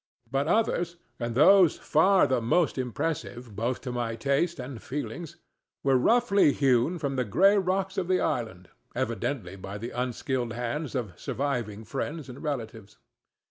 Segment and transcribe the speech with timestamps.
[0.31, 6.97] But others—and those far the most impressive both to my taste and feelings—were roughly hewn
[6.97, 12.29] from the gray rocks of the island, evidently by the unskilled hands of surviving friends
[12.29, 12.97] and relatives.